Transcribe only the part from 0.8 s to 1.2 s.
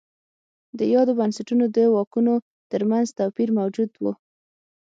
یادو